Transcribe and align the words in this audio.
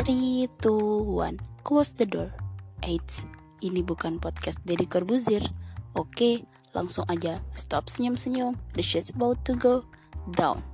3, 0.00 0.48
2, 0.64 1.04
1 1.12 1.36
Close 1.60 1.92
the 2.00 2.08
door. 2.08 2.32
Eits, 2.80 3.28
ini 3.60 3.84
bukan 3.84 4.16
podcast 4.16 4.56
dari 4.64 4.88
Corbuzier. 4.88 5.44
Oke, 5.92 6.48
langsung 6.72 7.04
aja. 7.04 7.36
Stop 7.52 7.92
senyum-senyum. 7.92 8.56
The 8.72 8.80
shit's 8.80 9.12
about 9.12 9.44
to 9.44 9.52
go 9.60 9.84
down. 10.32 10.64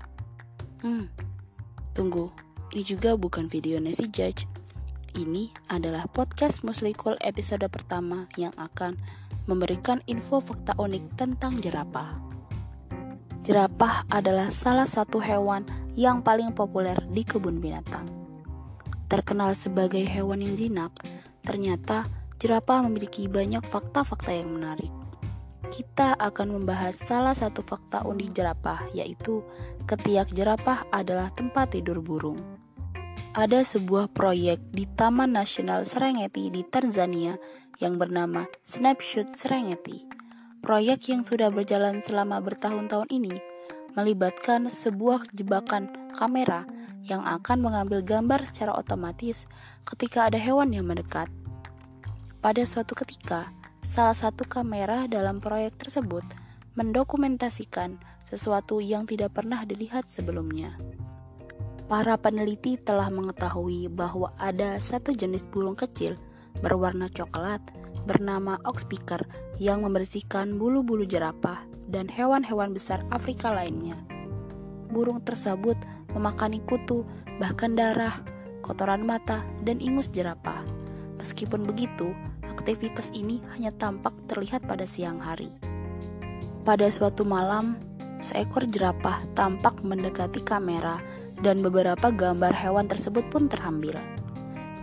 Hmm, 0.79 1.11
tunggu. 1.91 2.31
Ini 2.71 2.86
juga 2.86 3.18
bukan 3.18 3.50
video 3.50 3.82
Nancy 3.82 4.07
Judge. 4.07 4.46
Ini 5.18 5.50
adalah 5.75 6.07
podcast 6.07 6.63
Musli 6.63 6.95
Cool 6.95 7.18
episode 7.18 7.67
pertama 7.67 8.31
Yang 8.39 8.54
akan 8.63 8.95
memberikan 9.50 10.07
info 10.07 10.39
fakta 10.39 10.79
unik 10.79 11.18
tentang 11.18 11.58
jerapah. 11.58 12.14
Jerapah 13.43 14.07
adalah 14.07 14.54
salah 14.54 14.86
satu 14.86 15.18
hewan 15.18 15.67
yang 15.99 16.22
paling 16.22 16.54
populer 16.54 16.95
di 17.11 17.27
kebun 17.27 17.58
binatang 17.58 18.15
terkenal 19.07 19.55
sebagai 19.55 20.03
hewan 20.03 20.43
yang 20.43 20.55
jinak, 20.59 20.93
ternyata 21.46 22.07
jerapah 22.43 22.85
memiliki 22.85 23.31
banyak 23.31 23.65
fakta-fakta 23.65 24.35
yang 24.35 24.55
menarik. 24.55 24.93
Kita 25.67 26.15
akan 26.15 26.63
membahas 26.63 26.95
salah 26.95 27.35
satu 27.35 27.63
fakta 27.67 28.07
unik 28.07 28.31
jerapah, 28.31 28.87
yaitu 28.95 29.43
ketiak 29.87 30.31
jerapah 30.31 30.87
adalah 30.95 31.35
tempat 31.35 31.75
tidur 31.75 31.99
burung. 31.99 32.39
Ada 33.37 33.67
sebuah 33.67 34.15
proyek 34.15 34.73
di 34.73 34.89
Taman 34.89 35.34
Nasional 35.34 35.84
Serengeti 35.84 36.48
di 36.48 36.62
Tanzania 36.65 37.37
yang 37.83 38.01
bernama 38.01 38.48
Snapshot 38.65 39.34
Serengeti. 39.34 40.09
Proyek 40.65 41.12
yang 41.12 41.23
sudah 41.23 41.53
berjalan 41.53 42.01
selama 42.01 42.41
bertahun-tahun 42.41 43.12
ini 43.12 43.37
melibatkan 43.93 44.73
sebuah 44.73 45.29
jebakan 45.37 45.89
kamera 46.17 46.65
yang 47.06 47.23
akan 47.23 47.62
mengambil 47.62 48.03
gambar 48.03 48.43
secara 48.45 48.75
otomatis 48.75 49.47
ketika 49.87 50.27
ada 50.27 50.37
hewan 50.37 50.75
yang 50.75 50.91
mendekat. 50.91 51.31
Pada 52.43 52.63
suatu 52.67 52.98
ketika, 52.98 53.55
salah 53.81 54.15
satu 54.15 54.43
kamera 54.43 55.07
dalam 55.07 55.39
proyek 55.39 55.79
tersebut 55.79 56.27
mendokumentasikan 56.75 57.97
sesuatu 58.27 58.83
yang 58.83 59.07
tidak 59.07 59.39
pernah 59.39 59.63
dilihat 59.63 60.11
sebelumnya. 60.11 60.75
Para 61.87 62.19
peneliti 62.19 62.75
telah 62.75 63.07
mengetahui 63.07 63.87
bahwa 63.87 64.35
ada 64.43 64.75
satu 64.83 65.15
jenis 65.15 65.47
burung 65.47 65.79
kecil 65.79 66.19
berwarna 66.59 67.07
coklat 67.07 67.63
bernama 68.03 68.59
oxpecker 68.67 69.23
yang 69.63 69.87
membersihkan 69.87 70.59
bulu-bulu 70.59 71.07
jerapah 71.07 71.63
dan 71.87 72.11
hewan-hewan 72.11 72.75
besar 72.75 73.07
Afrika 73.15 73.55
lainnya. 73.55 73.95
Burung 74.91 75.23
tersebut 75.23 75.79
memakani 76.17 76.64
kutu, 76.64 77.05
bahkan 77.36 77.77
darah, 77.77 78.25
kotoran 78.64 79.05
mata, 79.05 79.45
dan 79.69 79.77
ingus 79.84 80.09
jerapah. 80.09 80.64
Meskipun 81.20 81.69
begitu, 81.69 82.17
aktivitas 82.48 83.12
ini 83.12 83.45
hanya 83.53 83.69
tampak 83.77 84.17
terlihat 84.25 84.64
pada 84.64 84.89
siang 84.89 85.20
hari. 85.20 85.53
Pada 86.64 86.89
suatu 86.89 87.23
malam, 87.23 87.77
seekor 88.19 88.64
jerapah 88.67 89.23
tampak 89.36 89.84
mendekati 89.84 90.41
kamera 90.41 90.98
dan 91.45 91.61
beberapa 91.61 92.08
gambar 92.08 92.56
hewan 92.56 92.89
tersebut 92.89 93.28
pun 93.28 93.47
terambil. 93.53 94.01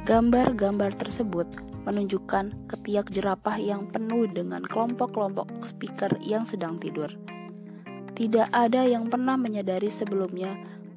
Gambar-gambar 0.05 0.93
tersebut 0.99 1.47
menunjukkan 1.83 2.71
ketiak 2.71 3.11
jerapah 3.11 3.59
yang 3.59 3.91
penuh 3.91 4.27
dengan 4.31 4.63
kelompok-kelompok 4.63 5.63
speaker 5.65 6.11
yang 6.23 6.47
sedang 6.47 6.79
tidur. 6.79 7.11
Tidak 8.13 8.53
ada 8.53 8.85
yang 8.85 9.09
pernah 9.09 9.35
menyadari 9.35 9.89
sebelumnya 9.89 10.53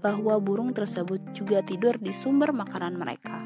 bahwa 0.07 0.39
burung 0.39 0.71
tersebut 0.71 1.19
juga 1.35 1.67
tidur 1.67 1.99
di 1.99 2.15
sumber 2.15 2.55
makanan 2.55 2.95
mereka. 2.95 3.43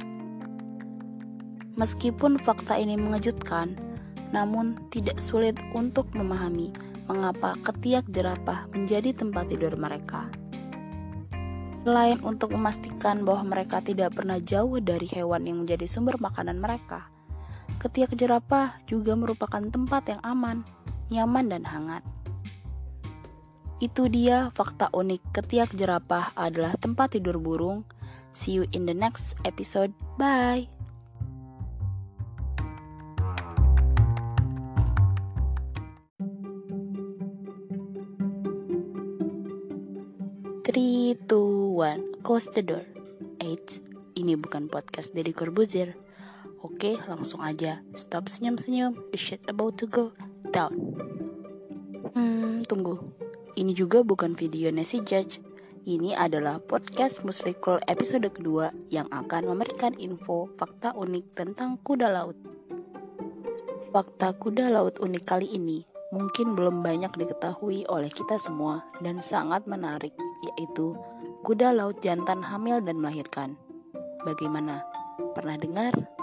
Meskipun 1.81 2.37
fakta 2.37 2.77
ini 2.77 3.01
mengejutkan, 3.01 3.81
namun 4.29 4.77
tidak 4.93 5.17
sulit 5.17 5.57
untuk 5.73 6.13
memahami 6.13 6.69
mengapa 7.09 7.57
ketiak 7.65 8.05
jerapah 8.13 8.69
menjadi 8.77 9.17
tempat 9.17 9.49
tidur 9.49 9.73
mereka. 9.81 10.29
Selain 11.73 12.21
untuk 12.21 12.53
memastikan 12.53 13.25
bahwa 13.25 13.57
mereka 13.57 13.81
tidak 13.81 14.13
pernah 14.13 14.37
jauh 14.37 14.77
dari 14.85 15.09
hewan 15.09 15.49
yang 15.49 15.65
menjadi 15.65 15.89
sumber 15.89 16.21
makanan 16.21 16.61
mereka, 16.61 17.09
ketiak 17.81 18.13
jerapah 18.13 18.77
juga 18.85 19.17
merupakan 19.17 19.65
tempat 19.65 20.13
yang 20.13 20.21
aman, 20.21 20.69
nyaman, 21.09 21.49
dan 21.49 21.65
hangat. 21.65 22.05
Itu 23.81 24.13
dia 24.13 24.53
fakta 24.53 24.93
unik 24.93 25.33
ketiak 25.33 25.73
jerapah 25.73 26.37
adalah 26.37 26.77
tempat 26.77 27.17
tidur 27.17 27.41
burung. 27.41 27.89
See 28.37 28.61
you 28.61 28.69
in 28.77 28.85
the 28.85 28.93
next 28.93 29.41
episode. 29.49 29.97
Bye. 30.21 30.69
Three, 40.61 41.17
two, 41.25 41.75
one, 41.81 42.21
close 42.21 42.53
the 42.53 42.61
door. 42.61 42.85
Eight, 43.41 43.81
ini 44.15 44.37
bukan 44.37 44.69
podcast 44.69 45.17
dari 45.17 45.33
Corbuzier. 45.33 45.97
Oke, 46.61 47.01
langsung 47.09 47.41
aja. 47.41 47.81
Stop 47.97 48.29
senyum-senyum. 48.29 49.09
Shit 49.17 49.49
about 49.49 49.81
to 49.81 49.89
go 49.89 50.13
down. 50.53 50.77
Hmm, 52.13 52.63
tunggu. 52.69 53.01
Ini 53.59 53.75
juga 53.75 54.07
bukan 54.07 54.39
video 54.39 54.71
Nancy 54.71 55.03
Judge. 55.03 55.43
Ini 55.83 56.15
adalah 56.15 56.63
podcast 56.63 57.27
Musrikul 57.27 57.83
episode 57.91 58.31
kedua 58.31 58.71
yang 58.95 59.11
akan 59.11 59.51
memberikan 59.51 59.97
info 59.99 60.47
fakta 60.55 60.95
unik 60.95 61.35
tentang 61.35 61.75
kuda 61.83 62.15
laut. 62.15 62.39
Fakta 63.91 64.39
kuda 64.39 64.71
laut 64.71 65.03
unik 65.03 65.25
kali 65.27 65.51
ini 65.51 65.83
mungkin 66.15 66.55
belum 66.55 66.83
banyak 66.87 67.11
diketahui 67.11 67.91
oleh 67.91 68.11
kita 68.13 68.39
semua 68.39 68.87
dan 69.03 69.19
sangat 69.19 69.67
menarik, 69.67 70.15
yaitu 70.47 70.95
kuda 71.43 71.75
laut 71.75 71.99
jantan 71.99 72.47
hamil 72.47 72.79
dan 72.79 73.03
melahirkan. 73.03 73.59
Bagaimana? 74.23 74.87
Pernah 75.35 75.57
dengar? 75.59 76.20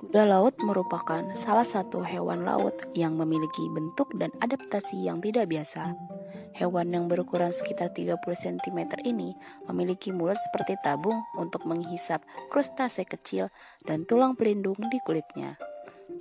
Kuda 0.00 0.24
laut 0.24 0.56
merupakan 0.64 1.20
salah 1.36 1.68
satu 1.68 2.00
hewan 2.00 2.48
laut 2.48 2.72
yang 2.96 3.20
memiliki 3.20 3.68
bentuk 3.68 4.08
dan 4.16 4.32
adaptasi 4.40 4.96
yang 4.96 5.20
tidak 5.20 5.52
biasa. 5.52 5.92
Hewan 6.56 6.96
yang 6.96 7.04
berukuran 7.04 7.52
sekitar 7.52 7.92
30 7.92 8.16
cm 8.16 8.80
ini 9.04 9.36
memiliki 9.68 10.08
mulut 10.08 10.40
seperti 10.40 10.80
tabung 10.80 11.20
untuk 11.36 11.68
menghisap 11.68 12.24
krustase 12.48 13.04
kecil 13.04 13.52
dan 13.84 14.08
tulang 14.08 14.40
pelindung 14.40 14.80
di 14.88 14.96
kulitnya. 15.04 15.60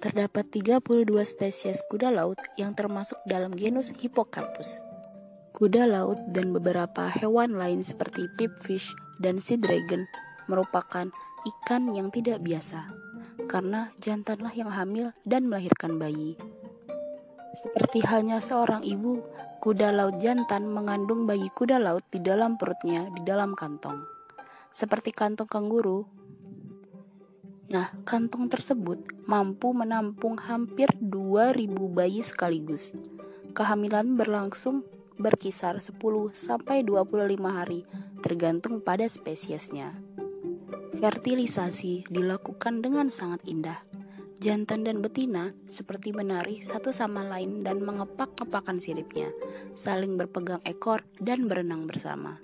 Terdapat 0.03 0.51
32 0.51 1.07
spesies 1.23 1.79
kuda 1.87 2.11
laut 2.11 2.43
yang 2.59 2.75
termasuk 2.75 3.23
dalam 3.23 3.55
genus 3.55 3.95
Hippocampus. 3.95 4.83
Kuda 5.55 5.87
laut 5.87 6.19
dan 6.35 6.51
beberapa 6.51 7.07
hewan 7.15 7.55
lain 7.55 7.79
seperti 7.79 8.27
pipfish 8.35 8.91
dan 9.23 9.39
sea 9.39 9.55
dragon 9.55 10.03
merupakan 10.51 11.07
ikan 11.47 11.95
yang 11.95 12.11
tidak 12.11 12.43
biasa 12.43 13.08
karena 13.49 13.89
jantanlah 13.97 14.53
yang 14.53 14.69
hamil 14.69 15.09
dan 15.25 15.49
melahirkan 15.49 15.97
bayi. 15.97 16.37
Seperti 17.57 18.05
halnya 18.05 18.37
seorang 18.37 18.85
ibu, 18.85 19.25
kuda 19.59 19.89
laut 19.89 20.21
jantan 20.21 20.69
mengandung 20.69 21.25
bayi 21.25 21.49
kuda 21.49 21.81
laut 21.81 22.05
di 22.13 22.21
dalam 22.21 22.61
perutnya 22.61 23.09
di 23.09 23.25
dalam 23.25 23.57
kantong. 23.57 24.05
Seperti 24.69 25.09
kantong 25.09 25.49
kanguru. 25.49 26.05
Nah, 27.73 27.89
kantong 28.05 28.47
tersebut 28.47 29.25
mampu 29.25 29.73
menampung 29.73 30.37
hampir 30.37 30.93
2000 31.01 31.67
bayi 31.89 32.21
sekaligus. 32.21 32.93
Kehamilan 33.57 34.13
berlangsung 34.13 34.85
berkisar 35.19 35.83
10 35.83 35.99
sampai 36.31 36.81
25 36.87 37.35
hari 37.51 37.83
tergantung 38.23 38.79
pada 38.79 39.03
spesiesnya. 39.05 40.08
Fertilisasi 40.99 42.11
dilakukan 42.11 42.83
dengan 42.83 43.07
sangat 43.07 43.39
indah. 43.47 43.79
Jantan 44.43 44.83
dan 44.83 44.99
betina 44.99 45.55
seperti 45.63 46.11
menari 46.11 46.59
satu 46.59 46.91
sama 46.91 47.23
lain 47.23 47.63
dan 47.63 47.79
mengepak-kepakan 47.79 48.83
siripnya, 48.83 49.31
saling 49.79 50.19
berpegang 50.19 50.59
ekor 50.67 51.07
dan 51.23 51.47
berenang 51.47 51.87
bersama. 51.87 52.43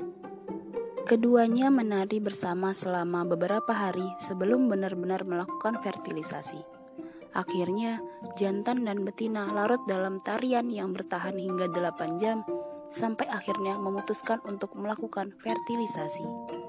Keduanya 1.03 1.67
menari 1.67 2.23
bersama 2.23 2.71
selama 2.71 3.27
beberapa 3.27 3.75
hari 3.75 4.07
sebelum 4.23 4.71
benar-benar 4.71 5.27
melakukan 5.27 5.83
fertilisasi. 5.83 6.63
Akhirnya, 7.35 7.99
jantan 8.39 8.87
dan 8.87 9.03
betina 9.03 9.51
larut 9.51 9.83
dalam 9.83 10.23
tarian 10.23 10.71
yang 10.71 10.95
bertahan 10.95 11.35
hingga 11.35 11.67
8 11.67 12.23
jam 12.23 12.47
sampai 12.87 13.27
akhirnya 13.27 13.75
memutuskan 13.75 14.39
untuk 14.47 14.79
melakukan 14.79 15.35
fertilisasi. 15.43 16.64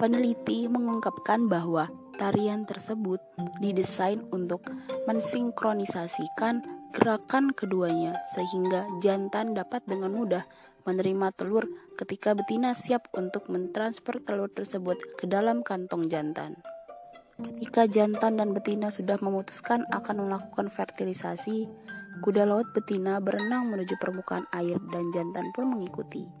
Peneliti 0.00 0.64
mengungkapkan 0.64 1.44
bahwa 1.44 1.92
tarian 2.16 2.64
tersebut 2.64 3.20
didesain 3.60 4.24
untuk 4.32 4.64
mensinkronisasikan 5.04 6.64
gerakan 6.96 7.52
keduanya 7.52 8.16
sehingga 8.32 8.88
jantan 9.04 9.52
dapat 9.52 9.84
dengan 9.84 10.16
mudah 10.16 10.48
menerima 10.88 11.36
telur 11.36 11.68
ketika 12.00 12.32
betina 12.32 12.72
siap 12.72 13.12
untuk 13.12 13.52
mentransfer 13.52 14.24
telur 14.24 14.48
tersebut 14.48 14.96
ke 15.20 15.28
dalam 15.28 15.60
kantong 15.60 16.08
jantan. 16.08 16.56
Ketika 17.36 17.84
jantan 17.84 18.40
dan 18.40 18.56
betina 18.56 18.88
sudah 18.88 19.20
memutuskan 19.20 19.84
akan 19.92 20.32
melakukan 20.32 20.72
fertilisasi, 20.72 21.68
kuda 22.24 22.48
laut 22.48 22.72
betina 22.72 23.20
berenang 23.20 23.68
menuju 23.68 24.00
permukaan 24.00 24.48
air 24.56 24.80
dan 24.88 25.12
jantan 25.12 25.52
pun 25.52 25.68
mengikuti. 25.68 26.39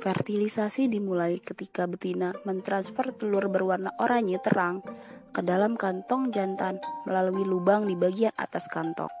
Fertilisasi 0.00 0.88
dimulai 0.88 1.44
ketika 1.44 1.84
betina 1.84 2.32
mentransfer 2.48 3.12
telur 3.12 3.52
berwarna 3.52 3.92
oranye 4.00 4.40
terang 4.40 4.80
ke 5.28 5.44
dalam 5.44 5.76
kantong 5.76 6.32
jantan 6.32 6.80
melalui 7.04 7.44
lubang 7.44 7.84
di 7.84 7.92
bagian 8.00 8.32
atas 8.40 8.64
kantong. 8.72 9.12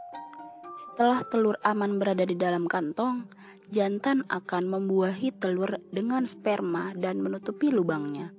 Setelah 0.80 1.20
telur 1.28 1.60
aman 1.68 2.00
berada 2.00 2.24
di 2.24 2.32
dalam 2.32 2.64
kantong, 2.64 3.28
jantan 3.68 4.24
akan 4.32 4.72
membuahi 4.72 5.36
telur 5.36 5.84
dengan 5.92 6.24
sperma 6.24 6.96
dan 6.96 7.20
menutupi 7.20 7.68
lubangnya. 7.68 8.32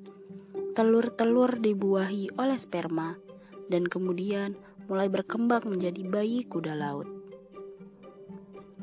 Telur-telur 0.73 1.61
dibuahi 1.61 2.33
oleh 2.41 2.57
sperma 2.57 3.21
dan 3.69 3.85
kemudian 3.85 4.57
mulai 4.89 5.13
berkembang 5.13 5.69
menjadi 5.69 6.01
bayi 6.09 6.41
kuda 6.49 6.73
laut. 6.73 7.20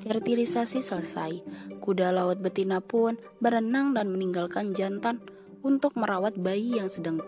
Fertilisasi 0.08 0.80
selesai, 0.80 1.44
kuda 1.84 2.16
laut 2.16 2.40
betina 2.40 2.80
pun 2.80 3.20
berenang 3.44 3.92
dan 3.92 4.08
meninggalkan 4.08 4.72
jantan 4.72 5.20
untuk 5.60 6.00
merawat 6.00 6.32
bayi 6.40 6.80
yang 6.80 6.88
sedang 6.88 7.20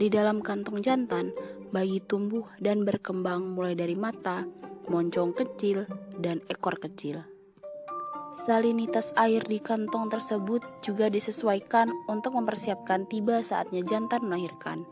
di 0.00 0.08
dalam 0.08 0.40
kantong 0.40 0.80
jantan. 0.80 1.36
Bayi 1.70 2.02
tumbuh 2.02 2.50
dan 2.58 2.82
berkembang 2.82 3.54
mulai 3.54 3.78
dari 3.78 3.94
mata, 3.94 4.42
moncong 4.90 5.36
kecil, 5.38 5.86
dan 6.18 6.42
ekor 6.50 6.82
kecil. 6.82 7.22
Salinitas 8.34 9.14
air 9.14 9.46
di 9.46 9.62
kantong 9.62 10.10
tersebut 10.10 10.64
juga 10.82 11.06
disesuaikan 11.06 11.92
untuk 12.10 12.34
mempersiapkan 12.34 13.06
tiba 13.06 13.44
saatnya 13.46 13.86
jantan 13.86 14.26
melahirkan. 14.26 14.82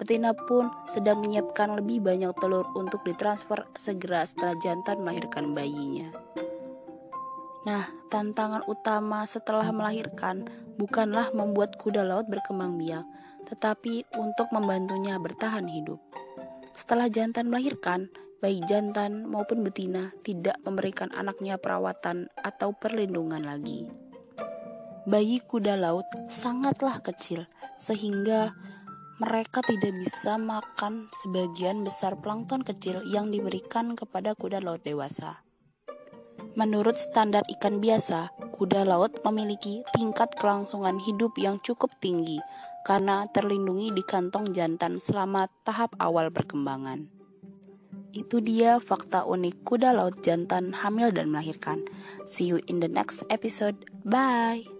Betina 0.00 0.32
pun 0.32 0.72
sedang 0.88 1.20
menyiapkan 1.20 1.76
lebih 1.76 2.00
banyak 2.00 2.32
telur 2.40 2.64
untuk 2.72 3.04
ditransfer 3.04 3.68
segera 3.76 4.24
setelah 4.24 4.56
jantan 4.56 5.04
melahirkan 5.04 5.52
bayinya. 5.52 6.08
Nah, 7.68 7.84
tantangan 8.08 8.64
utama 8.64 9.28
setelah 9.28 9.68
melahirkan 9.68 10.48
bukanlah 10.80 11.28
membuat 11.36 11.76
kuda 11.76 12.00
laut 12.08 12.24
berkembang 12.32 12.80
biak, 12.80 13.04
tetapi 13.52 14.08
untuk 14.16 14.48
membantunya 14.48 15.20
bertahan 15.20 15.68
hidup. 15.68 16.00
Setelah 16.72 17.12
jantan 17.12 17.52
melahirkan, 17.52 18.08
baik 18.40 18.64
jantan 18.64 19.28
maupun 19.28 19.60
betina 19.60 20.16
tidak 20.24 20.56
memberikan 20.64 21.12
anaknya 21.12 21.60
perawatan 21.60 22.32
atau 22.40 22.72
perlindungan 22.72 23.44
lagi. 23.44 23.84
Bayi 25.04 25.44
kuda 25.44 25.76
laut 25.76 26.08
sangatlah 26.32 27.04
kecil, 27.04 27.44
sehingga 27.76 28.56
mereka 29.20 29.60
tidak 29.60 29.92
bisa 30.00 30.40
makan 30.40 31.12
sebagian 31.12 31.84
besar 31.84 32.16
plankton 32.16 32.64
kecil 32.64 33.04
yang 33.04 33.28
diberikan 33.28 33.92
kepada 33.92 34.32
kuda 34.32 34.64
laut 34.64 34.80
dewasa. 34.80 35.44
Menurut 36.56 36.96
standar 36.96 37.44
ikan 37.46 37.84
biasa, 37.84 38.32
kuda 38.56 38.88
laut 38.88 39.20
memiliki 39.22 39.84
tingkat 39.92 40.32
kelangsungan 40.40 40.96
hidup 40.98 41.36
yang 41.36 41.60
cukup 41.60 41.92
tinggi 42.00 42.40
karena 42.82 43.28
terlindungi 43.28 43.92
di 43.92 44.00
kantong 44.00 44.56
jantan 44.56 44.96
selama 44.96 45.52
tahap 45.68 45.92
awal 46.00 46.32
perkembangan. 46.32 47.12
Itu 48.10 48.42
dia 48.42 48.82
fakta 48.82 49.28
unik 49.28 49.62
kuda 49.62 49.94
laut 49.94 50.24
jantan 50.24 50.74
hamil 50.74 51.14
dan 51.14 51.30
melahirkan. 51.30 51.86
See 52.26 52.50
you 52.50 52.58
in 52.66 52.82
the 52.82 52.90
next 52.90 53.22
episode. 53.30 53.86
Bye. 54.02 54.79